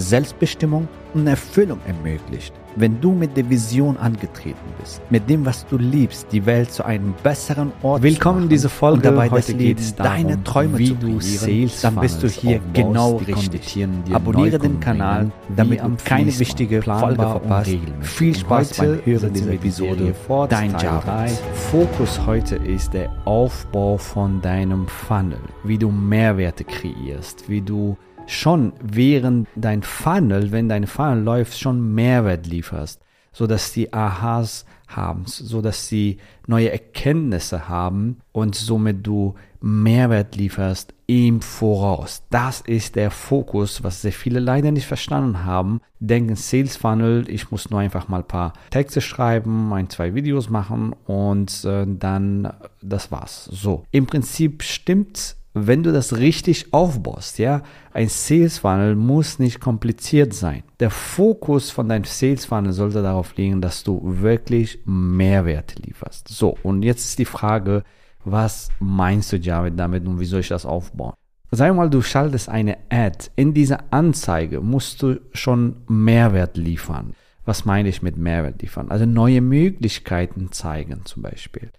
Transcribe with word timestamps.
Selbstbestimmung 0.00 0.88
und 1.14 1.26
Erfüllung 1.26 1.78
ermöglicht. 1.86 2.52
Wenn 2.76 3.00
du 3.00 3.12
mit 3.12 3.36
der 3.36 3.48
Vision 3.48 3.96
angetreten 3.96 4.58
bist, 4.78 5.00
mit 5.10 5.28
dem, 5.28 5.44
was 5.44 5.66
du 5.66 5.78
liebst, 5.78 6.28
die 6.30 6.44
Welt 6.46 6.70
zu 6.70 6.84
einem 6.84 7.14
besseren 7.24 7.72
Ort 7.82 8.02
Willkommen 8.02 8.44
in 8.44 8.48
dieser 8.48 8.68
Folge. 8.68 8.96
Und 8.98 9.04
dabei 9.04 9.28
Heute 9.30 9.54
geht 9.54 9.80
es 9.80 9.96
deine 9.96 10.42
Träume 10.44 10.78
wie 10.78 10.94
du 10.94 11.18
Sales 11.18 11.80
dann 11.80 11.96
bist 11.96 12.22
du 12.22 12.28
hier 12.28 12.60
genau 12.72 13.16
richtig. 13.16 13.84
Abonniere 14.12 14.58
den 14.58 14.78
Kanal, 14.78 15.32
damit 15.56 15.80
du 15.82 15.96
keine 16.04 16.38
wichtige 16.38 16.82
Folge 16.82 17.22
verpasst. 17.22 17.70
Viel 18.02 18.36
Spaß 18.36 18.74
beim 18.74 19.00
Hören 19.04 19.32
dieser 19.32 19.52
Episode. 19.52 20.14
Dein 20.48 20.70
Job. 20.72 21.04
Fokus 21.70 22.20
heute 22.26 22.56
ist 22.56 22.94
der 22.94 23.10
Aufbau 23.24 23.96
von 23.96 24.40
deinem 24.40 24.86
Funnel, 24.86 25.40
wie 25.64 25.78
du 25.78 25.90
Mehrwerte 25.90 26.62
kreierst, 26.64 27.48
wie 27.48 27.60
du 27.60 27.96
schon 28.28 28.72
während 28.82 29.48
dein 29.56 29.82
Funnel, 29.82 30.52
wenn 30.52 30.68
dein 30.68 30.86
Funnel 30.86 31.22
läuft, 31.22 31.58
schon 31.58 31.94
Mehrwert 31.94 32.46
lieferst, 32.46 33.00
so 33.32 33.46
dass 33.46 33.72
die 33.72 33.92
Aha's 33.92 34.64
haben, 34.88 35.24
so 35.26 35.60
dass 35.60 35.88
sie 35.88 36.18
neue 36.46 36.70
Erkenntnisse 36.70 37.68
haben 37.68 38.20
und 38.32 38.54
somit 38.54 39.06
du 39.06 39.34
Mehrwert 39.60 40.36
lieferst 40.36 40.94
im 41.06 41.40
Voraus. 41.40 42.22
Das 42.30 42.60
ist 42.60 42.96
der 42.96 43.10
Fokus, 43.10 43.82
was 43.82 44.02
sehr 44.02 44.12
viele 44.12 44.40
leider 44.40 44.70
nicht 44.70 44.86
verstanden 44.86 45.44
haben. 45.44 45.80
Denken 45.98 46.36
Sales 46.36 46.76
Funnel, 46.76 47.24
ich 47.28 47.50
muss 47.50 47.70
nur 47.70 47.80
einfach 47.80 48.08
mal 48.08 48.18
ein 48.18 48.28
paar 48.28 48.52
Texte 48.70 49.00
schreiben, 49.00 49.72
ein, 49.72 49.90
zwei 49.90 50.14
Videos 50.14 50.48
machen 50.48 50.94
und 51.06 51.64
äh, 51.64 51.86
dann 51.88 52.52
das 52.82 53.10
war's. 53.10 53.46
So. 53.46 53.84
Im 53.90 54.06
Prinzip 54.06 54.62
stimmt 54.62 55.36
wenn 55.66 55.82
du 55.82 55.92
das 55.92 56.16
richtig 56.16 56.72
aufbaust, 56.72 57.38
ja, 57.38 57.62
ein 57.92 58.08
Sales 58.08 58.58
Funnel 58.58 58.96
muss 58.96 59.38
nicht 59.38 59.60
kompliziert 59.60 60.34
sein. 60.34 60.62
Der 60.80 60.90
Fokus 60.90 61.70
von 61.70 61.88
deinem 61.88 62.04
Sales 62.04 62.44
Funnel 62.44 62.72
sollte 62.72 63.02
darauf 63.02 63.36
liegen, 63.36 63.60
dass 63.60 63.82
du 63.82 64.00
wirklich 64.04 64.80
Mehrwert 64.84 65.74
lieferst. 65.84 66.28
So, 66.28 66.56
und 66.62 66.82
jetzt 66.82 67.04
ist 67.04 67.18
die 67.18 67.24
Frage, 67.24 67.82
was 68.24 68.70
meinst 68.78 69.32
du, 69.32 69.40
damit 69.40 70.06
und 70.06 70.20
wie 70.20 70.26
soll 70.26 70.40
ich 70.40 70.48
das 70.48 70.66
aufbauen? 70.66 71.14
Sag 71.50 71.74
mal, 71.74 71.88
du 71.88 72.02
schaltest 72.02 72.48
eine 72.48 72.76
Ad. 72.90 73.30
In 73.34 73.54
dieser 73.54 73.84
Anzeige 73.90 74.60
musst 74.60 75.02
du 75.02 75.20
schon 75.32 75.76
Mehrwert 75.88 76.58
liefern. 76.58 77.14
Was 77.46 77.64
meine 77.64 77.88
ich 77.88 78.02
mit 78.02 78.18
Mehrwert 78.18 78.60
liefern? 78.60 78.90
Also 78.90 79.06
neue 79.06 79.40
Möglichkeiten 79.40 80.52
zeigen 80.52 81.06
zum 81.06 81.22
Beispiel 81.22 81.70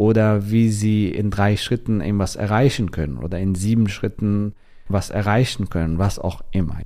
oder 0.00 0.50
wie 0.50 0.70
sie 0.70 1.10
in 1.10 1.30
drei 1.30 1.58
Schritten 1.58 2.00
irgendwas 2.00 2.34
erreichen 2.34 2.90
können 2.90 3.18
oder 3.18 3.38
in 3.38 3.54
sieben 3.54 3.86
Schritten 3.86 4.54
was 4.88 5.10
erreichen 5.10 5.68
können, 5.68 5.98
was 5.98 6.18
auch 6.18 6.40
immer. 6.52 6.80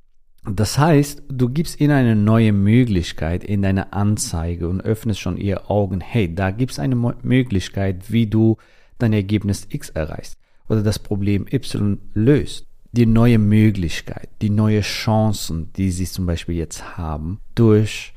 Das 0.50 0.78
heißt, 0.78 1.22
du 1.28 1.48
gibst 1.48 1.80
ihnen 1.80 1.92
eine 1.92 2.16
neue 2.16 2.52
Möglichkeit 2.52 3.44
in 3.44 3.62
deine 3.62 3.92
Anzeige 3.92 4.68
und 4.68 4.80
öffnest 4.80 5.20
schon 5.20 5.36
ihre 5.36 5.70
Augen. 5.70 6.00
Hey, 6.00 6.34
da 6.34 6.50
gibt 6.50 6.72
es 6.72 6.80
eine 6.80 6.96
Möglichkeit, 6.96 8.10
wie 8.10 8.26
du 8.26 8.56
dein 8.98 9.12
Ergebnis 9.12 9.68
X 9.70 9.90
erreichst 9.90 10.36
oder 10.68 10.82
das 10.82 10.98
Problem 10.98 11.46
Y 11.52 11.98
löst. 12.14 12.66
Die 12.90 13.06
neue 13.06 13.38
Möglichkeit, 13.38 14.28
die 14.42 14.50
neue 14.50 14.80
Chancen, 14.80 15.72
die 15.74 15.92
sie 15.92 16.06
zum 16.06 16.26
Beispiel 16.26 16.56
jetzt 16.56 16.98
haben, 16.98 17.38
durch 17.54 18.12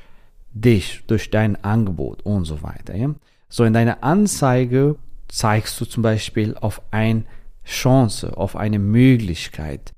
dich, 0.51 1.03
durch 1.05 1.29
dein 1.29 1.63
Angebot 1.63 2.23
und 2.23 2.45
so 2.45 2.63
weiter. 2.63 2.95
Ja? 2.95 3.13
So 3.49 3.63
in 3.63 3.73
deiner 3.73 4.03
Anzeige 4.03 4.95
zeigst 5.27 5.79
du 5.79 5.85
zum 5.85 6.03
Beispiel 6.03 6.55
auf 6.55 6.81
eine 6.91 7.23
Chance, 7.65 8.35
auf 8.37 8.55
eine 8.55 8.79
Möglichkeit. 8.79 9.91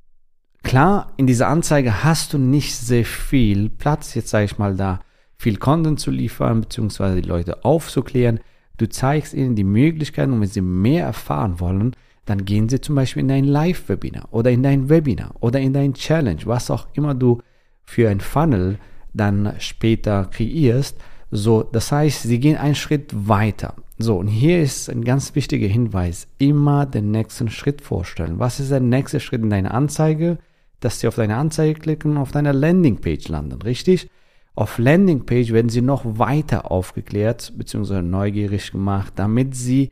Klar, 0.64 1.14
in 1.18 1.28
dieser 1.28 1.48
Anzeige 1.48 2.04
hast 2.04 2.34
du 2.34 2.38
nicht 2.38 2.76
sehr 2.76 3.06
viel 3.06 3.70
Platz, 3.70 4.14
jetzt 4.14 4.30
sage 4.30 4.46
ich 4.46 4.58
mal 4.58 4.76
da, 4.76 5.00
viel 5.38 5.58
Content 5.58 6.00
zu 6.00 6.12
liefern, 6.12 6.62
beziehungsweise 6.62 7.22
die 7.22 7.28
Leute 7.28 7.64
aufzuklären. 7.64 8.40
Du 8.78 8.88
zeigst 8.88 9.34
ihnen 9.34 9.56
die 9.56 9.64
Möglichkeiten 9.64 10.34
und 10.34 10.42
wenn 10.42 10.48
sie 10.48 10.62
mehr 10.62 11.06
erfahren 11.06 11.60
wollen, 11.60 11.96
dann 12.26 12.46
gehen 12.46 12.70
sie 12.70 12.82
zum 12.82 12.96
Beispiel 12.96 13.22
in 13.22 13.30
dein 13.30 13.46
Live-Webinar 13.46 14.28
oder 14.32 14.52
in 14.52 14.62
dein 14.62 14.90
Webinar 14.90 15.34
oder 15.40 15.60
in 15.60 15.74
dein 15.74 15.94
Challenge, 15.94 16.42
was 16.46 16.70
auch 16.70 16.88
immer 16.94 17.16
du 17.16 17.42
für 17.84 18.10
ein 18.10 18.20
Funnel 18.20 18.78
dann 19.14 19.56
später 19.58 20.26
kreierst 20.26 20.98
so, 21.32 21.64
das 21.64 21.92
heißt, 21.92 22.24
sie 22.24 22.40
gehen 22.40 22.58
einen 22.58 22.76
Schritt 22.76 23.12
weiter. 23.14 23.76
So, 23.98 24.18
und 24.18 24.28
hier 24.28 24.62
ist 24.62 24.90
ein 24.90 25.04
ganz 25.04 25.36
wichtiger 25.36 25.68
Hinweis. 25.68 26.28
Immer 26.38 26.86
den 26.86 27.12
nächsten 27.12 27.50
Schritt 27.50 27.82
vorstellen. 27.82 28.40
Was 28.40 28.60
ist 28.60 28.72
der 28.72 28.80
nächste 28.80 29.20
Schritt 29.20 29.44
in 29.44 29.50
deiner 29.50 29.74
Anzeige? 29.74 30.40
Dass 30.80 31.00
sie 31.00 31.08
auf 31.08 31.16
deine 31.16 31.36
Anzeige 31.36 31.80
klicken 31.80 32.12
und 32.12 32.18
auf 32.18 32.32
deiner 32.32 32.54
Landingpage 32.54 33.28
landen, 33.28 33.62
richtig? 33.62 34.10
Auf 34.56 34.78
Landingpage 34.78 35.52
werden 35.52 35.70
sie 35.70 35.82
noch 35.82 36.04
weiter 36.06 36.72
aufgeklärt 36.72 37.54
bzw. 37.58 38.02
neugierig 38.02 38.72
gemacht, 38.72 39.14
damit 39.16 39.56
sie 39.56 39.92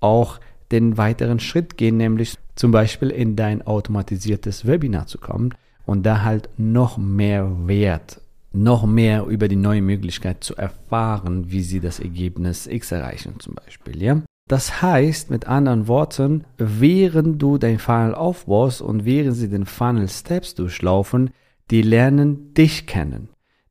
auch 0.00 0.40
den 0.70 0.96
weiteren 0.96 1.40
Schritt 1.40 1.76
gehen, 1.76 1.96
nämlich 1.96 2.34
zum 2.54 2.70
Beispiel 2.70 3.10
in 3.10 3.36
dein 3.36 3.66
automatisiertes 3.66 4.66
Webinar 4.66 5.06
zu 5.06 5.18
kommen 5.18 5.54
und 5.86 6.04
da 6.04 6.22
halt 6.22 6.48
noch 6.56 6.98
mehr 6.98 7.66
Wert 7.66 8.20
noch 8.62 8.86
mehr 8.86 9.26
über 9.26 9.48
die 9.48 9.56
neue 9.56 9.82
Möglichkeit 9.82 10.42
zu 10.44 10.56
erfahren, 10.56 11.50
wie 11.50 11.62
sie 11.62 11.80
das 11.80 12.00
Ergebnis 12.00 12.66
X 12.66 12.92
erreichen 12.92 13.34
zum 13.38 13.54
Beispiel. 13.54 14.02
Ja? 14.02 14.22
Das 14.48 14.80
heißt, 14.80 15.30
mit 15.30 15.46
anderen 15.46 15.88
Worten, 15.88 16.44
während 16.56 17.40
du 17.40 17.58
dein 17.58 17.78
Funnel 17.78 18.14
aufbaust 18.14 18.80
und 18.80 19.04
während 19.04 19.36
sie 19.36 19.48
den 19.48 19.66
Funnel 19.66 20.08
Steps 20.08 20.54
durchlaufen, 20.54 21.30
die 21.70 21.82
lernen 21.82 22.54
dich 22.54 22.86
kennen. 22.86 23.28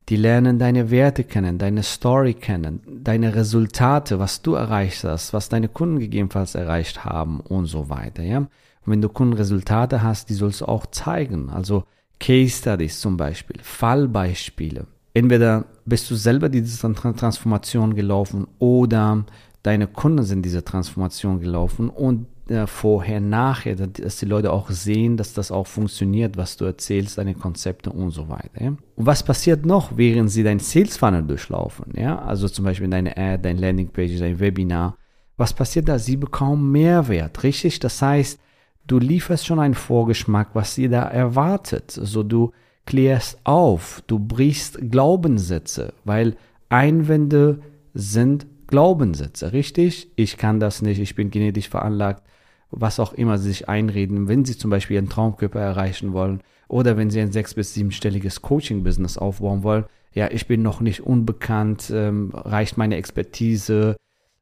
Die 0.10 0.16
lernen 0.16 0.58
deine 0.58 0.90
Werte 0.90 1.26
kennen, 1.26 1.58
deine 1.58 1.84
Story 1.84 2.34
kennen, 2.34 2.82
deine 3.04 3.36
Resultate, 3.36 4.20
was 4.20 4.42
du 4.42 4.54
erreicht 4.54 5.04
hast, 5.04 5.34
was 5.34 5.50
deine 5.50 5.68
Kunden 5.68 6.00
gegebenenfalls 6.00 6.56
erreicht 6.56 7.04
haben 7.04 7.42
und 7.42 7.66
so 7.66 7.90
weiter. 7.90 8.24
Ja? 8.24 8.38
Und 8.38 8.50
wenn 8.86 9.02
du 9.02 9.10
Kundenresultate 9.10 10.02
hast, 10.04 10.30
die 10.30 10.34
sollst 10.36 10.62
du 10.62 10.66
auch 10.66 10.86
zeigen. 10.86 11.50
Also 11.50 11.84
Case 12.20 12.58
Studies 12.58 13.00
zum 13.00 13.18
Beispiel, 13.18 13.58
Fallbeispiele. 13.62 14.88
Entweder 15.14 15.66
bist 15.86 16.10
du 16.12 16.16
selber 16.16 16.50
diese 16.50 16.94
Transformation 16.94 17.96
gelaufen 17.96 18.48
oder 18.60 19.26
deine 19.64 19.88
Kunden 19.88 20.24
sind 20.24 20.44
diese 20.44 20.64
Transformation 20.64 21.40
gelaufen 21.40 21.90
und 21.90 22.28
äh, 22.50 22.68
vorher, 22.68 23.20
nachher, 23.20 23.76
dass 23.76 24.18
die 24.18 24.26
Leute 24.26 24.54
auch 24.54 24.70
sehen, 24.70 25.18
dass 25.18 25.34
das 25.34 25.52
auch 25.52 25.68
funktioniert, 25.68 26.38
was 26.38 26.56
du 26.56 26.66
erzählst, 26.66 27.18
deine 27.18 27.34
Konzepte 27.34 27.92
und 27.92 28.12
so 28.12 28.30
weiter. 28.30 28.62
Ja? 28.62 28.68
Und 28.70 29.06
was 29.06 29.24
passiert 29.24 29.66
noch, 29.66 29.98
während 29.98 30.32
sie 30.32 30.44
dein 30.44 30.60
Sales 30.60 30.98
Funnel 30.98 31.24
durchlaufen? 31.24 31.94
Ja, 31.96 32.20
also 32.20 32.48
zum 32.48 32.66
Beispiel 32.66 32.90
deine 32.90 33.18
Ad, 33.18 33.40
dein 33.44 33.58
Landingpage, 33.58 34.20
dein 34.20 34.40
Webinar. 34.40 34.98
Was 35.36 35.54
passiert 35.54 35.90
da? 35.90 36.00
Sie 36.00 36.16
bekommen 36.16 36.72
Mehrwert, 36.72 37.44
richtig? 37.44 37.80
Das 37.80 38.02
heißt, 38.02 38.40
du 38.88 39.00
lieferst 39.00 39.46
schon 39.46 39.60
einen 39.60 39.74
Vorgeschmack, 39.74 40.50
was 40.54 40.74
sie 40.74 40.90
da 40.90 41.04
erwartet. 41.04 41.92
So 41.92 42.24
du 42.24 42.52
klärst 42.86 43.40
auf, 43.44 44.02
du 44.08 44.18
brichst 44.18 44.80
Glaubenssätze, 44.90 45.94
weil 46.06 46.36
Einwände 46.70 47.60
sind 47.94 48.48
Glaubenssätze, 48.68 49.54
richtig? 49.54 50.10
Ich 50.16 50.38
kann 50.38 50.60
das 50.60 50.82
nicht, 50.82 51.00
ich 51.00 51.16
bin 51.16 51.30
genetisch 51.30 51.70
veranlagt, 51.70 52.24
was 52.72 53.00
auch 53.00 53.14
immer 53.14 53.38
sie 53.38 53.50
sich 53.50 53.70
einreden, 53.70 54.28
wenn 54.28 54.46
sie 54.46 54.58
zum 54.58 54.72
Beispiel 54.72 54.96
ihren 54.96 55.10
Traumkörper 55.10 55.60
erreichen 55.60 56.14
wollen 56.14 56.42
oder 56.68 56.98
wenn 56.98 57.10
sie 57.10 57.22
ein 57.22 57.32
sechs- 57.32 57.54
bis 57.54 57.74
siebenstelliges 57.74 58.42
Coaching-Business 58.42 59.18
aufbauen 59.18 59.64
wollen. 59.64 59.86
Ja, 60.14 60.30
ich 60.32 60.48
bin 60.48 60.64
noch 60.64 60.82
nicht 60.82 61.02
unbekannt, 61.02 61.92
ähm, 61.94 62.32
reicht 62.34 62.78
meine 62.78 62.96
Expertise, 62.96 63.96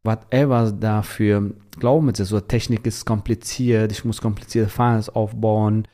whatever 0.06 0.72
dafür 0.72 1.52
glauben 1.80 2.14
Sie, 2.14 2.26
so 2.26 2.40
Technik 2.40 2.86
ist 2.86 3.06
kompliziert, 3.06 3.92
ich 3.92 4.06
muss 4.06 4.22
komplizierte 4.22 4.70
Files 4.70 5.10
aufbauen 5.10 5.88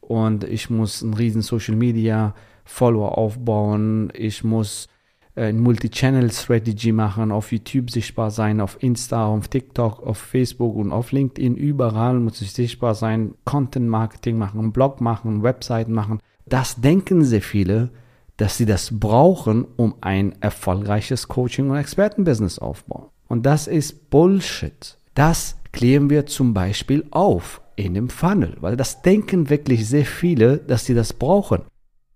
und 0.00 0.44
ich 0.44 0.70
muss 0.70 1.02
ein 1.02 1.14
riesen 1.14 1.42
Social 1.42 1.76
Media 1.76 2.34
Follower 2.64 3.16
aufbauen, 3.16 4.12
ich 4.14 4.42
muss 4.42 4.88
äh, 5.34 5.48
ein 5.48 5.60
Multi-Channel-Strategy 5.60 6.92
machen, 6.92 7.30
auf 7.30 7.52
YouTube 7.52 7.90
sichtbar 7.90 8.30
sein, 8.30 8.60
auf 8.60 8.82
Insta, 8.82 9.26
auf 9.26 9.48
TikTok, 9.48 10.04
auf 10.04 10.18
Facebook 10.18 10.74
und 10.76 10.92
auf 10.92 11.12
LinkedIn, 11.12 11.54
überall 11.54 12.18
muss 12.18 12.40
ich 12.40 12.52
sichtbar 12.52 12.94
sein, 12.94 13.34
Content-Marketing 13.44 14.38
machen, 14.38 14.72
Blog 14.72 15.00
machen, 15.00 15.42
Webseiten 15.42 15.92
machen. 15.92 16.20
Das 16.46 16.80
denken 16.80 17.24
sehr 17.24 17.42
viele, 17.42 17.90
dass 18.36 18.56
sie 18.56 18.66
das 18.66 18.98
brauchen, 18.98 19.66
um 19.76 19.94
ein 20.00 20.34
erfolgreiches 20.40 21.28
Coaching- 21.28 21.70
und 21.70 21.76
Expertenbusiness 21.76 22.58
aufzubauen. 22.58 23.08
Und 23.28 23.46
das 23.46 23.66
ist 23.66 24.10
Bullshit. 24.10 24.96
Das 25.14 25.56
klären 25.72 26.10
wir 26.10 26.26
zum 26.26 26.54
Beispiel 26.54 27.04
auf 27.10 27.60
in 27.76 27.94
dem 27.94 28.08
Funnel, 28.08 28.56
weil 28.60 28.76
das 28.76 29.02
denken 29.02 29.50
wirklich 29.50 29.86
sehr 29.86 30.06
viele, 30.06 30.58
dass 30.58 30.86
sie 30.86 30.94
das 30.94 31.12
brauchen. 31.12 31.62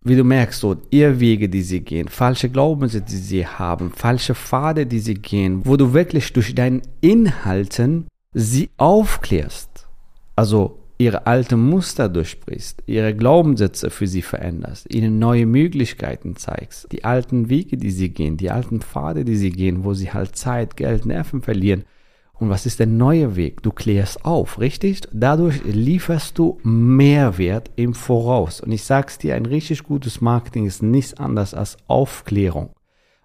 Wie 0.02 0.16
du 0.16 0.24
merkst, 0.24 0.60
so 0.60 0.76
Irrwege, 0.88 1.50
die 1.50 1.60
sie 1.60 1.80
gehen, 1.80 2.08
falsche 2.08 2.48
Glaubenssätze, 2.48 3.14
die 3.14 3.20
sie 3.20 3.46
haben, 3.46 3.92
falsche 3.92 4.34
Pfade, 4.34 4.86
die 4.86 5.00
sie 5.00 5.14
gehen, 5.14 5.60
wo 5.66 5.76
du 5.76 5.92
wirklich 5.92 6.32
durch 6.32 6.54
deinen 6.54 6.80
Inhalten 7.02 8.06
sie 8.32 8.70
aufklärst. 8.78 9.86
Also 10.36 10.79
ihre 11.00 11.26
alten 11.26 11.58
Muster 11.58 12.10
durchbrichst, 12.10 12.82
ihre 12.84 13.14
Glaubenssätze 13.14 13.88
für 13.88 14.06
sie 14.06 14.20
veränderst, 14.20 14.94
ihnen 14.94 15.18
neue 15.18 15.46
Möglichkeiten 15.46 16.36
zeigst, 16.36 16.92
die 16.92 17.04
alten 17.04 17.48
Wege, 17.48 17.78
die 17.78 17.90
sie 17.90 18.10
gehen, 18.10 18.36
die 18.36 18.50
alten 18.50 18.82
Pfade, 18.82 19.24
die 19.24 19.36
sie 19.36 19.50
gehen, 19.50 19.84
wo 19.84 19.94
sie 19.94 20.12
halt 20.12 20.36
Zeit, 20.36 20.76
Geld, 20.76 21.06
Nerven 21.06 21.40
verlieren. 21.40 21.84
Und 22.34 22.50
was 22.50 22.66
ist 22.66 22.80
der 22.80 22.86
neue 22.86 23.34
Weg? 23.34 23.62
Du 23.62 23.72
klärst 23.72 24.26
auf, 24.26 24.60
richtig? 24.60 25.00
Dadurch 25.10 25.62
lieferst 25.64 26.38
du 26.38 26.58
Mehrwert 26.64 27.70
im 27.76 27.94
Voraus. 27.94 28.60
Und 28.60 28.70
ich 28.70 28.84
sag's 28.84 29.16
dir, 29.16 29.34
ein 29.36 29.46
richtig 29.46 29.84
gutes 29.84 30.20
Marketing 30.20 30.66
ist 30.66 30.82
nichts 30.82 31.14
anderes 31.14 31.54
als 31.54 31.78
Aufklärung. 31.86 32.74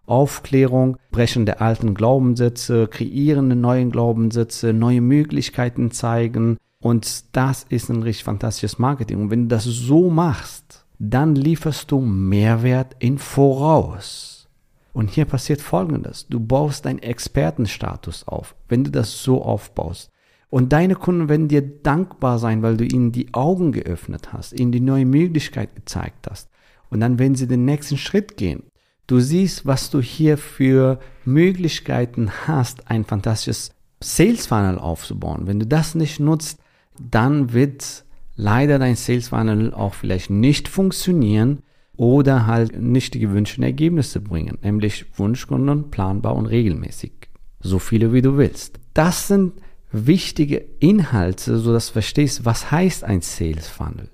Aufklärung, 0.06 0.96
Brechen 1.12 1.46
der 1.46 1.62
alten 1.62 1.94
Glaubenssätze, 1.94 2.88
Kreieren 2.88 3.50
der 3.50 3.58
neuen 3.58 3.92
Glaubenssätze, 3.92 4.72
neue 4.72 5.02
Möglichkeiten 5.02 5.92
zeigen, 5.92 6.58
und 6.86 7.36
das 7.36 7.66
ist 7.68 7.90
ein 7.90 8.04
richtig 8.04 8.26
fantastisches 8.26 8.78
Marketing. 8.78 9.20
Und 9.20 9.32
wenn 9.32 9.50
du 9.50 9.56
das 9.56 9.64
so 9.64 10.12
machst, 10.12 10.86
dann 11.00 11.34
lieferst 11.34 11.90
du 11.90 12.00
Mehrwert 12.00 12.96
in 13.00 13.18
Voraus. 13.18 14.48
Und 14.94 15.10
hier 15.10 15.26
passiert 15.26 15.62
Folgendes. 15.62 16.28
Du 16.28 16.40
baust 16.40 16.86
deinen 16.86 17.00
Expertenstatus 17.00 18.28
auf, 18.28 18.54
wenn 18.70 18.84
du 18.84 18.92
das 18.92 19.24
so 19.24 19.42
aufbaust. 19.42 20.12
Und 20.52 20.74
deine 20.74 20.94
Kunden 20.94 21.28
werden 21.28 21.48
dir 21.48 21.64
dankbar 21.64 22.38
sein, 22.38 22.62
weil 22.62 22.78
du 22.78 22.86
ihnen 22.86 23.12
die 23.12 23.34
Augen 23.34 23.72
geöffnet 23.72 24.32
hast, 24.32 24.54
ihnen 24.54 24.72
die 24.72 24.80
neue 24.80 25.06
Möglichkeit 25.06 25.74
gezeigt 25.74 26.28
hast. 26.30 26.52
Und 26.92 27.00
dann 27.00 27.18
werden 27.18 27.34
sie 27.34 27.48
den 27.48 27.66
nächsten 27.66 27.98
Schritt 27.98 28.38
gehen. 28.38 28.62
Du 29.08 29.20
siehst, 29.22 29.66
was 29.66 29.90
du 29.90 30.02
hier 30.02 30.38
für 30.38 31.00
Möglichkeiten 31.24 32.30
hast, 32.46 32.92
ein 32.92 33.06
fantastisches 33.06 33.72
Sales 34.04 34.46
Funnel 34.46 34.78
aufzubauen. 34.78 35.48
Wenn 35.48 35.60
du 35.60 35.66
das 35.66 35.96
nicht 35.96 36.20
nutzt, 36.20 36.60
dann 37.00 37.54
wird 37.54 38.06
leider 38.36 38.80
dein 38.80 38.96
Sales 38.96 39.30
Funnel 39.30 39.74
auch 39.74 39.94
vielleicht 39.94 40.30
nicht 40.30 40.68
funktionieren 40.68 41.60
oder 41.98 42.46
halt 42.48 42.80
nicht 42.80 43.14
die 43.14 43.20
gewünschten 43.20 43.64
Ergebnisse 43.64 44.20
bringen, 44.20 44.58
nämlich 44.62 45.06
Wunschkunden 45.18 45.92
planbar 45.92 46.36
und 46.36 46.46
regelmäßig. 46.46 47.14
So 47.60 47.80
viele 47.80 48.14
wie 48.14 48.22
du 48.22 48.38
willst. 48.38 48.80
Das 48.94 49.28
sind 49.28 49.54
wichtige 49.92 50.58
Inhalte, 50.80 51.58
so 51.58 51.72
dass 51.72 51.88
du 51.88 51.94
verstehst, 51.94 52.46
was 52.46 52.72
heißt 52.72 53.04
ein 53.04 53.22
Sales 53.22 53.68
Funnel. 53.68 54.10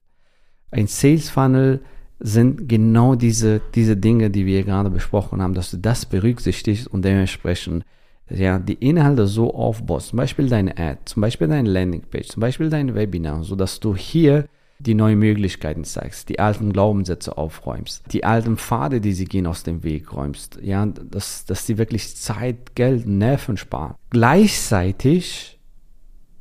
Ein 0.70 0.88
Sales 0.88 1.30
Funnel 1.30 1.82
sind 2.20 2.70
genau 2.70 3.16
diese, 3.16 3.62
diese 3.74 3.98
Dinge, 3.98 4.30
die 4.30 4.46
wir 4.46 4.64
gerade 4.64 4.92
besprochen 4.92 5.42
haben, 5.42 5.56
dass 5.56 5.72
du 5.72 5.78
das 5.78 6.06
berücksichtigst 6.06 6.88
und 6.88 7.04
dementsprechend 7.04 7.84
ja, 8.34 8.60
die 8.60 8.74
Inhalte 8.74 9.28
so 9.28 9.54
aufbaust, 9.54 10.10
zum 10.10 10.18
Beispiel 10.18 10.50
deine 10.50 10.78
Ad, 10.78 11.02
zum 11.06 11.22
Beispiel 11.22 11.48
deine 11.48 11.70
Landingpage, 11.70 12.28
zum 12.28 12.42
Beispiel 12.42 12.70
dein 12.70 12.96
Webinar, 12.96 13.44
so 13.44 13.56
dass 13.56 13.80
du 13.80 13.96
hier 13.96 14.46
die 14.80 14.96
neuen 14.96 15.20
Möglichkeiten 15.20 15.84
zeigst, 15.84 16.30
die 16.30 16.40
alten 16.40 16.74
Glaubenssätze 16.74 17.38
aufräumst, 17.38 18.04
die 18.12 18.24
alten 18.24 18.58
Pfade, 18.58 19.00
die 19.00 19.14
sie 19.14 19.26
gehen, 19.26 19.46
aus 19.46 19.64
dem 19.64 19.84
Weg 19.84 20.14
räumst, 20.14 20.60
ja, 20.62 20.86
dass, 20.86 21.46
dass 21.46 21.68
sie 21.68 21.78
wirklich 21.78 22.16
Zeit, 22.18 22.76
Geld, 22.76 23.08
Nerven 23.08 23.58
sparen. 23.58 23.96
Gleichzeitig 24.10 25.60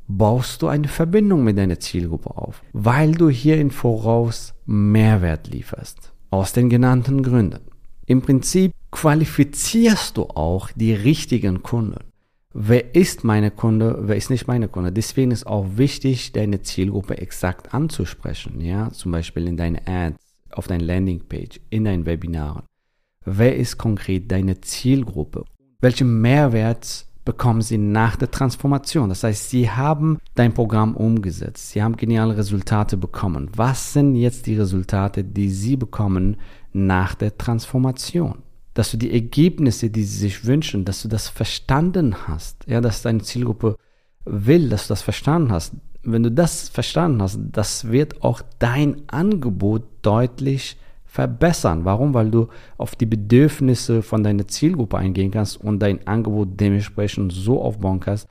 baust 0.07 0.61
du 0.61 0.67
eine 0.67 0.87
Verbindung 0.87 1.43
mit 1.43 1.57
deiner 1.57 1.79
Zielgruppe 1.79 2.31
auf, 2.35 2.63
weil 2.73 3.13
du 3.13 3.29
hier 3.29 3.57
in 3.57 3.71
Voraus 3.71 4.53
Mehrwert 4.65 5.47
lieferst. 5.47 6.11
Aus 6.31 6.53
den 6.53 6.69
genannten 6.69 7.23
Gründen. 7.23 7.70
Im 8.11 8.21
Prinzip 8.21 8.73
qualifizierst 8.91 10.17
du 10.17 10.23
auch 10.23 10.69
die 10.75 10.93
richtigen 10.93 11.63
Kunden. 11.63 12.03
Wer 12.53 12.93
ist 12.93 13.23
meine 13.23 13.51
Kunde, 13.51 13.99
wer 14.01 14.17
ist 14.17 14.29
nicht 14.29 14.47
meine 14.47 14.67
Kunde? 14.67 14.91
Deswegen 14.91 15.31
ist 15.31 15.47
auch 15.47 15.65
wichtig, 15.77 16.33
deine 16.33 16.61
Zielgruppe 16.61 17.19
exakt 17.19 17.73
anzusprechen. 17.73 18.59
Ja, 18.59 18.91
zum 18.91 19.13
Beispiel 19.13 19.47
in 19.47 19.55
deinen 19.55 19.79
Ads, 19.87 20.17
auf 20.51 20.67
deiner 20.67 20.83
Landingpage, 20.83 21.61
in 21.69 21.85
deinen 21.85 22.05
Webinaren. 22.05 22.63
Wer 23.23 23.55
ist 23.55 23.77
konkret 23.77 24.29
deine 24.29 24.59
Zielgruppe? 24.59 25.45
Welchen 25.79 26.19
Mehrwert 26.19 27.05
bekommen 27.25 27.61
sie 27.61 27.77
nach 27.77 28.15
der 28.15 28.31
Transformation? 28.31 29.09
Das 29.09 29.23
heißt, 29.23 29.49
sie 29.49 29.69
haben 29.69 30.19
dein 30.35 30.53
Programm 30.53 30.95
umgesetzt. 30.95 31.71
Sie 31.71 31.81
haben 31.81 31.97
geniale 31.97 32.37
Resultate 32.37 32.97
bekommen. 32.97 33.49
Was 33.55 33.93
sind 33.93 34.15
jetzt 34.15 34.47
die 34.47 34.57
Resultate, 34.57 35.23
die 35.23 35.49
sie 35.49 35.75
bekommen 35.75 36.37
nach 36.73 37.15
der 37.15 37.37
Transformation? 37.37 38.43
dass 38.73 38.91
du 38.91 38.97
die 38.97 39.11
Ergebnisse, 39.11 39.89
die 39.89 40.03
sie 40.03 40.19
sich 40.19 40.45
wünschen, 40.45 40.85
dass 40.85 41.01
du 41.01 41.07
das 41.07 41.27
verstanden 41.27 42.27
hast, 42.27 42.65
ja, 42.67 42.79
dass 42.81 43.01
deine 43.01 43.21
Zielgruppe 43.21 43.75
will, 44.25 44.69
dass 44.69 44.87
du 44.87 44.93
das 44.93 45.01
verstanden 45.01 45.51
hast. 45.51 45.73
Wenn 46.03 46.23
du 46.23 46.31
das 46.31 46.69
verstanden 46.69 47.21
hast, 47.21 47.39
das 47.51 47.91
wird 47.91 48.23
auch 48.23 48.41
dein 48.59 49.03
Angebot 49.07 49.83
deutlich 50.01 50.77
verbessern. 51.11 51.83
Warum? 51.83 52.13
Weil 52.13 52.31
du 52.31 52.47
auf 52.77 52.95
die 52.95 53.05
Bedürfnisse 53.05 54.01
von 54.01 54.23
deiner 54.23 54.47
Zielgruppe 54.47 54.97
eingehen 54.97 55.29
kannst 55.29 55.59
und 55.59 55.79
dein 55.79 56.07
Angebot 56.07 56.57
dementsprechend 56.57 57.33
so 57.33 57.61
aufbauen 57.61 57.99
kannst, 57.99 58.29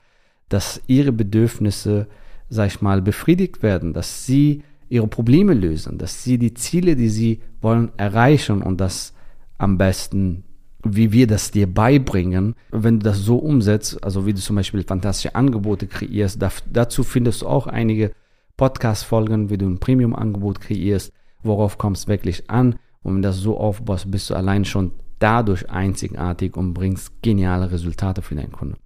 dass 0.48 0.80
ihre 0.86 1.12
Bedürfnisse, 1.12 2.06
sag 2.48 2.68
ich 2.68 2.80
mal, 2.80 3.02
befriedigt 3.02 3.62
werden, 3.62 3.92
dass 3.92 4.24
sie 4.24 4.62
ihre 4.88 5.08
Probleme 5.08 5.52
lösen, 5.52 5.98
dass 5.98 6.24
sie 6.24 6.38
die 6.38 6.54
Ziele, 6.54 6.96
die 6.96 7.10
sie 7.10 7.40
wollen, 7.60 7.92
erreichen 7.98 8.62
und 8.62 8.80
dass 8.80 9.12
am 9.58 9.76
besten, 9.76 10.44
wie 10.82 11.12
wir 11.12 11.26
das 11.26 11.50
dir 11.50 11.66
beibringen. 11.66 12.54
Wenn 12.70 12.98
du 12.98 13.04
das 13.04 13.18
so 13.18 13.36
umsetzt, 13.36 14.02
also 14.02 14.24
wie 14.24 14.32
du 14.32 14.40
zum 14.40 14.56
Beispiel 14.56 14.84
fantastische 14.84 15.34
Angebote 15.34 15.86
kreierst, 15.86 16.40
dazu 16.72 17.04
findest 17.04 17.42
du 17.42 17.46
auch 17.46 17.66
einige 17.66 18.12
Podcast-Folgen, 18.56 19.50
wie 19.50 19.58
du 19.58 19.66
ein 19.66 19.80
Premium-Angebot 19.80 20.62
kreierst, 20.62 21.12
worauf 21.42 21.78
kommst 21.78 22.08
wirklich 22.08 22.50
an. 22.50 22.76
Und 23.02 23.14
wenn 23.14 23.22
du 23.22 23.28
das 23.28 23.38
so 23.38 23.58
aufbaust, 23.58 24.10
bist 24.10 24.30
du 24.30 24.34
allein 24.34 24.64
schon 24.64 24.92
dadurch 25.18 25.68
einzigartig 25.70 26.56
und 26.56 26.74
bringst 26.74 27.22
geniale 27.22 27.70
Resultate 27.70 28.22
für 28.22 28.34
deinen 28.34 28.52
Kunden. 28.52 28.76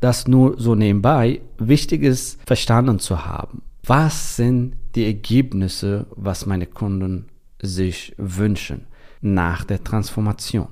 Das 0.00 0.28
nur 0.28 0.60
so 0.60 0.74
nebenbei. 0.74 1.40
Wichtig 1.58 2.02
ist, 2.02 2.40
verstanden 2.46 2.98
zu 2.98 3.24
haben. 3.24 3.62
Was 3.86 4.36
sind 4.36 4.76
die 4.94 5.04
Ergebnisse, 5.04 6.06
was 6.14 6.46
meine 6.46 6.66
Kunden 6.66 7.26
sich 7.60 8.14
wünschen? 8.18 8.86
nach 9.24 9.64
der 9.64 9.82
Transformation. 9.82 10.68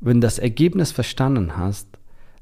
Wenn 0.00 0.20
du 0.20 0.26
das 0.26 0.38
Ergebnis 0.38 0.90
verstanden 0.90 1.56
hast, 1.56 1.88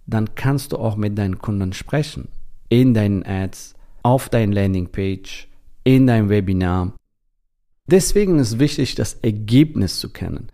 dann 0.07 0.35
kannst 0.35 0.73
du 0.73 0.79
auch 0.79 0.97
mit 0.97 1.19
deinen 1.19 1.39
Kunden 1.39 1.75
sprechen. 1.75 2.29
In 2.71 2.95
deinen 2.95 3.25
Ads, 3.25 3.75
auf 4.03 4.31
deiner 4.31 4.55
Landingpage, 4.55 5.49
in 5.85 6.07
deinem 6.07 6.31
Webinar. 6.31 6.95
Deswegen 7.91 8.39
ist 8.39 8.59
wichtig, 8.59 8.95
das 8.95 9.15
Ergebnis 9.15 9.99
zu 9.99 10.11
kennen, 10.11 10.49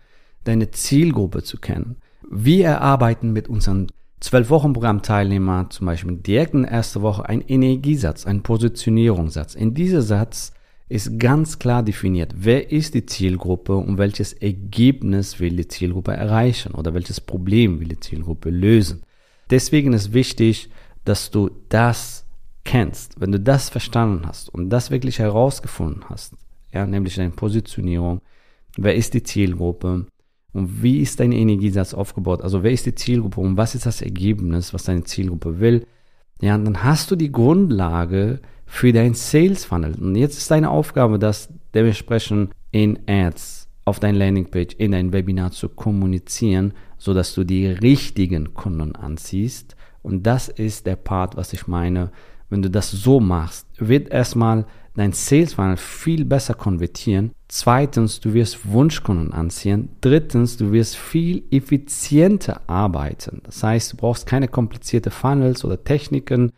deine 0.45 0.71
Zielgruppe 0.71 1.43
zu 1.43 1.57
kennen. 1.57 1.97
Wir 2.29 2.65
erarbeiten 2.65 3.33
mit 3.33 3.49
unseren 3.49 3.87
12-Wochen-Programm-Teilnehmern 4.21 5.69
zum 5.69 5.85
Beispiel 5.85 6.15
direkt 6.17 6.53
in 6.53 6.63
der 6.63 6.71
ersten 6.71 7.01
Woche 7.01 7.27
einen 7.27 7.41
Energiesatz, 7.41 8.25
einen 8.25 8.41
Positionierungssatz. 8.41 9.53
In 9.55 9.73
diesem 9.73 10.01
Satz 10.01 10.53
ist 10.87 11.19
ganz 11.19 11.59
klar 11.59 11.83
definiert, 11.83 12.33
wer 12.37 12.71
ist 12.71 12.93
die 12.93 13.05
Zielgruppe 13.05 13.75
und 13.75 13.97
welches 13.97 14.33
Ergebnis 14.33 15.39
will 15.39 15.57
die 15.57 15.67
Zielgruppe 15.67 16.13
erreichen 16.13 16.73
oder 16.73 16.93
welches 16.93 17.19
Problem 17.19 17.79
will 17.79 17.89
die 17.89 17.99
Zielgruppe 17.99 18.49
lösen. 18.49 19.03
Deswegen 19.49 19.93
ist 19.93 20.13
wichtig, 20.13 20.69
dass 21.03 21.31
du 21.31 21.49
das 21.69 22.25
kennst. 22.63 23.19
Wenn 23.19 23.31
du 23.31 23.39
das 23.39 23.69
verstanden 23.69 24.25
hast 24.25 24.49
und 24.49 24.69
das 24.69 24.89
wirklich 24.89 25.19
herausgefunden 25.19 26.05
hast, 26.09 26.33
ja, 26.75 26.85
nämlich 26.85 27.15
deine 27.15 27.31
Positionierung, 27.31 28.21
wer 28.77 28.95
ist 28.95 29.13
die 29.13 29.23
Zielgruppe 29.23 30.05
und 30.53 30.83
wie 30.83 30.99
ist 30.99 31.19
dein 31.19 31.31
Energiesatz 31.31 31.93
aufgebaut, 31.93 32.41
also 32.41 32.61
wer 32.61 32.71
ist 32.71 32.85
die 32.85 32.95
Zielgruppe 32.95 33.41
und 33.41 33.57
was 33.57 33.73
ist 33.73 33.85
das 33.85 34.01
Ergebnis, 34.01 34.73
was 34.73 34.83
deine 34.83 35.03
Zielgruppe 35.03 35.59
will, 35.59 35.87
ja, 36.41 36.57
dann 36.57 36.83
hast 36.83 37.09
du 37.09 37.15
die 37.15 37.31
Grundlage, 37.31 38.41
für 38.65 38.91
dein 38.91 39.13
Sales 39.13 39.65
Funnel. 39.65 39.95
Und 39.95 40.15
jetzt 40.15 40.37
ist 40.37 40.51
deine 40.51 40.69
Aufgabe, 40.69 41.19
das 41.19 41.49
dementsprechend 41.73 42.51
in 42.71 42.99
Ads 43.07 43.69
auf 43.85 43.99
dein 43.99 44.15
Landingpage, 44.15 44.75
in 44.77 44.91
dein 44.91 45.13
Webinar 45.13 45.51
zu 45.51 45.69
kommunizieren, 45.69 46.73
so 46.97 47.13
dass 47.13 47.35
du 47.35 47.43
die 47.43 47.67
richtigen 47.67 48.53
Kunden 48.53 48.95
anziehst. 48.95 49.75
Und 50.01 50.23
das 50.23 50.49
ist 50.49 50.87
der 50.87 50.95
Part, 50.95 51.37
was 51.37 51.53
ich 51.53 51.67
meine, 51.67 52.11
Wenn 52.49 52.61
du 52.61 52.69
das 52.69 52.91
so 52.91 53.19
machst, 53.19 53.67
wird 53.77 54.09
erstmal 54.09 54.65
dein 54.95 55.11
Sales 55.11 55.53
Funnel 55.53 55.77
viel 55.77 56.25
besser 56.25 56.53
konvertieren. 56.53 57.31
Zweitens, 57.47 58.19
du 58.19 58.33
wirst 58.33 58.69
Wunschkunden 58.69 59.33
anziehen. 59.33 59.89
Drittens, 60.01 60.57
du 60.57 60.71
wirst 60.71 60.95
viel 60.95 61.43
effizienter 61.51 62.61
arbeiten. 62.67 63.41
Das 63.43 63.63
heißt, 63.63 63.93
du 63.93 63.97
brauchst 63.97 64.25
keine 64.25 64.47
komplizierte 64.47 65.11
Funnels 65.11 65.65
oder 65.65 65.83
Techniken, 65.83 66.51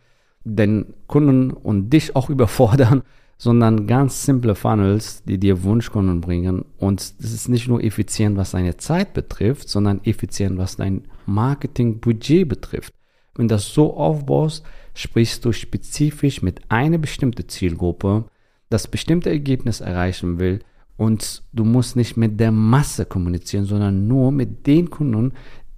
den 0.44 0.94
Kunden 1.06 1.50
und 1.50 1.90
dich 1.90 2.14
auch 2.16 2.30
überfordern, 2.30 3.02
sondern 3.38 3.86
ganz 3.86 4.24
simple 4.24 4.54
Funnels, 4.54 5.22
die 5.24 5.38
dir 5.38 5.62
Wunschkunden 5.62 6.20
bringen. 6.20 6.64
Und 6.78 7.20
das 7.20 7.32
ist 7.32 7.48
nicht 7.48 7.68
nur 7.68 7.82
effizient, 7.82 8.36
was 8.36 8.50
deine 8.52 8.76
Zeit 8.76 9.14
betrifft, 9.14 9.68
sondern 9.68 10.00
effizient, 10.04 10.58
was 10.58 10.76
dein 10.76 11.04
Marketingbudget 11.26 12.48
betrifft. 12.48 12.94
Wenn 13.36 13.46
du 13.46 13.54
das 13.54 13.72
so 13.72 13.96
aufbaust, 13.96 14.64
sprichst 14.98 15.44
du 15.44 15.52
spezifisch 15.52 16.42
mit 16.42 16.60
einer 16.70 16.98
bestimmten 16.98 17.48
Zielgruppe, 17.48 18.24
das 18.68 18.88
bestimmte 18.88 19.30
Ergebnis 19.30 19.80
erreichen 19.80 20.38
will 20.38 20.60
und 20.96 21.42
du 21.52 21.64
musst 21.64 21.96
nicht 21.96 22.16
mit 22.16 22.38
der 22.40 22.52
Masse 22.52 23.06
kommunizieren, 23.06 23.64
sondern 23.64 24.08
nur 24.08 24.32
mit 24.32 24.66
den 24.66 24.90
Kunden, 24.90 25.32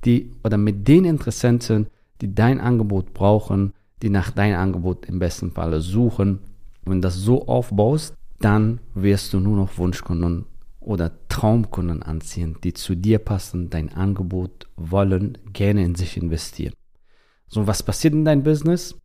die 0.05 0.33
oder 0.43 0.57
mit 0.57 0.89
den 0.89 1.05
Interessenten, 1.05 1.89
die 2.21 2.35
dein 2.35 2.61
Angebot 2.61 3.13
brauchen, 3.15 3.73
die 4.03 4.11
nach 4.11 4.31
deinem 4.31 4.59
Angebot 4.59 5.07
im 5.07 5.19
besten 5.19 5.53
Falle 5.53 5.81
suchen 5.81 6.41
wenn 6.85 7.01
du 7.01 7.07
das 7.07 7.17
so 7.17 7.47
aufbaust, 7.47 8.15
dann 8.41 8.81
wirst 8.95 9.33
du 9.33 9.41
nur 9.41 9.57
noch 9.57 9.79
Wunschkunden 9.79 10.47
oder 10.81 11.13
Traumkunden 11.29 12.03
anziehen, 12.03 12.57
die 12.65 12.73
zu 12.73 12.95
dir 12.95 13.19
passen, 13.19 13.71
dein 13.71 13.93
Angebot 13.93 14.67
wollen, 14.77 15.39
gerne 15.53 15.85
in 15.85 15.95
sich 15.95 16.17
investieren. 16.17 16.75
So, 17.49 17.67
was 17.67 17.83
passiert 17.83 18.15
in 18.15 18.25
deinem 18.25 18.43
Business? 18.43 18.97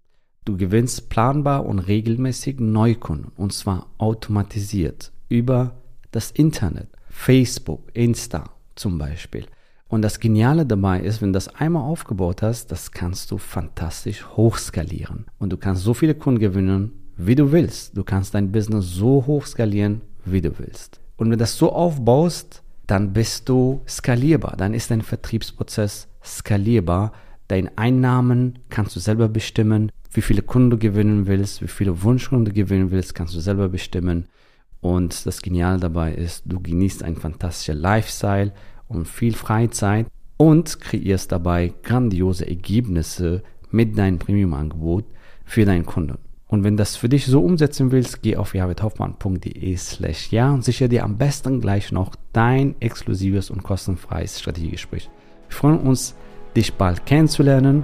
Du 0.45 0.57
gewinnst 0.57 1.09
planbar 1.09 1.65
und 1.65 1.79
regelmäßig 1.79 2.59
Neukunden 2.59 3.31
und 3.35 3.51
zwar 3.51 3.87
automatisiert 3.97 5.11
über 5.27 5.73
das 6.11 6.29
Internet, 6.29 6.87
Facebook, 7.09 7.81
Insta 7.93 8.51
zum 8.75 8.99
Beispiel. 8.99 9.47
Und 9.87 10.03
das 10.03 10.19
Geniale 10.19 10.67
dabei 10.67 10.99
ist, 10.99 11.21
wenn 11.21 11.29
du 11.29 11.37
das 11.37 11.47
einmal 11.47 11.81
aufgebaut 11.81 12.43
hast, 12.43 12.71
das 12.71 12.91
kannst 12.91 13.31
du 13.31 13.39
fantastisch 13.39 14.23
hochskalieren. 14.35 15.25
Und 15.39 15.51
du 15.51 15.57
kannst 15.57 15.81
so 15.81 15.95
viele 15.95 16.13
Kunden 16.13 16.39
gewinnen, 16.39 16.91
wie 17.17 17.35
du 17.35 17.51
willst. 17.51 17.97
Du 17.97 18.03
kannst 18.03 18.35
dein 18.35 18.51
Business 18.51 18.85
so 18.91 19.25
hoch 19.25 19.47
skalieren, 19.47 20.01
wie 20.25 20.41
du 20.41 20.59
willst. 20.59 20.99
Und 21.17 21.25
wenn 21.25 21.31
du 21.31 21.37
das 21.37 21.57
so 21.57 21.71
aufbaust, 21.71 22.61
dann 22.85 23.13
bist 23.13 23.49
du 23.49 23.81
skalierbar. 23.87 24.55
Dann 24.57 24.75
ist 24.75 24.91
dein 24.91 25.01
Vertriebsprozess 25.01 26.07
skalierbar. 26.23 27.13
Deine 27.47 27.75
Einnahmen 27.77 28.59
kannst 28.69 28.95
du 28.95 28.99
selber 28.99 29.27
bestimmen. 29.27 29.91
Wie 30.15 30.21
viele 30.21 30.41
Kunden 30.41 30.69
du 30.69 30.77
gewinnen 30.77 31.27
willst, 31.27 31.61
wie 31.61 31.67
viele 31.67 32.01
Wunschkunden 32.01 32.45
du 32.45 32.53
gewinnen 32.53 32.89
willst, 32.89 33.13
kannst 33.15 33.35
du 33.35 33.41
selber 33.41 33.67
bestimmen. 33.67 34.27
Und 34.79 35.25
das 35.25 35.41
Geniale 35.41 35.77
dabei 35.77 36.13
ist, 36.13 36.43
du 36.45 36.61
genießt 36.61 37.03
ein 37.03 37.17
fantastischer 37.17 37.73
Lifestyle 37.73 38.53
und 38.87 39.09
viel 39.09 39.33
Freizeit 39.33 40.07
und 40.37 40.79
kreierst 40.79 41.33
dabei 41.33 41.73
grandiose 41.83 42.47
Ergebnisse 42.47 43.43
mit 43.71 43.97
deinem 43.97 44.17
Premium-Angebot 44.17 45.03
für 45.43 45.65
deinen 45.65 45.85
Kunden. 45.85 46.17
Und 46.47 46.63
wenn 46.63 46.77
das 46.77 46.95
für 46.95 47.09
dich 47.09 47.25
so 47.25 47.41
umsetzen 47.41 47.91
willst, 47.91 48.21
geh 48.21 48.37
auf 48.37 48.55
javidhoffmann.de 48.55 49.75
slash 49.75 50.31
ja 50.31 50.53
und 50.53 50.63
sichere 50.63 50.87
dir 50.87 51.03
am 51.03 51.17
besten 51.17 51.59
gleich 51.59 51.91
noch 51.91 52.15
dein 52.31 52.79
exklusives 52.79 53.49
und 53.49 53.63
kostenfreies 53.63 54.39
Strategiegespräch. 54.39 55.09
Wir 55.49 55.55
freuen 55.57 55.79
uns, 55.79 56.15
dich 56.55 56.73
bald 56.75 57.05
kennenzulernen. 57.05 57.83